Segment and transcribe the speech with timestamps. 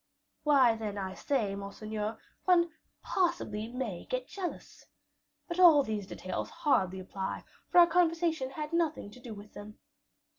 [0.41, 2.71] "Why, then, I say, monseigneur, one
[3.03, 4.87] possibly may get jealous.
[5.47, 9.77] But all these details hardly apply; for our conversation had nothing to do with them."